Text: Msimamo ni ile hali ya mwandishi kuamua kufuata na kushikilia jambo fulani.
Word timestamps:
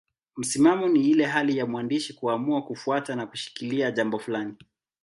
Msimamo 0.37 0.89
ni 0.89 1.09
ile 1.09 1.25
hali 1.25 1.57
ya 1.57 1.65
mwandishi 1.65 2.13
kuamua 2.13 2.61
kufuata 2.63 3.15
na 3.15 3.27
kushikilia 3.27 3.91
jambo 3.91 4.19
fulani. 4.19 4.53